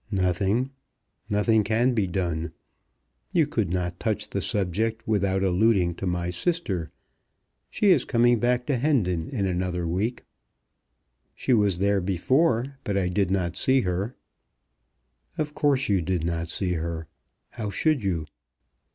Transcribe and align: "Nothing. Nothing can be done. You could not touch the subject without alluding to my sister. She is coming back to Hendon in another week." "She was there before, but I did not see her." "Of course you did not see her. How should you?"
"Nothing. 0.09 0.71
Nothing 1.29 1.63
can 1.63 1.93
be 1.93 2.07
done. 2.07 2.53
You 3.33 3.45
could 3.45 3.69
not 3.71 3.99
touch 3.99 4.31
the 4.31 4.41
subject 4.41 5.07
without 5.07 5.43
alluding 5.43 5.93
to 5.97 6.07
my 6.07 6.31
sister. 6.31 6.89
She 7.69 7.91
is 7.91 8.03
coming 8.03 8.39
back 8.39 8.65
to 8.65 8.77
Hendon 8.77 9.29
in 9.29 9.45
another 9.45 9.87
week." 9.87 10.23
"She 11.35 11.53
was 11.53 11.77
there 11.77 12.01
before, 12.01 12.79
but 12.83 12.97
I 12.97 13.09
did 13.09 13.29
not 13.29 13.55
see 13.55 13.81
her." 13.81 14.15
"Of 15.37 15.53
course 15.53 15.87
you 15.87 16.01
did 16.01 16.23
not 16.23 16.49
see 16.49 16.73
her. 16.73 17.07
How 17.51 17.69
should 17.69 18.03
you?" 18.03 18.25